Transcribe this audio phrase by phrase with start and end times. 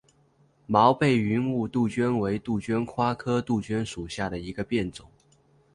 [0.65, 5.07] 毛背云雾杜鹃为杜鹃花科杜鹃属下的一个变种。